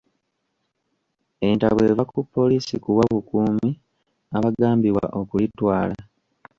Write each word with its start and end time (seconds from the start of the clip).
Entabwe 1.47 1.83
eva 1.91 2.03
ku 2.11 2.19
ppoliisi 2.25 2.75
kuwa 2.83 3.03
bukuumi 3.13 3.69
abagambibwa 4.37 5.03
okulitwala 5.19 5.97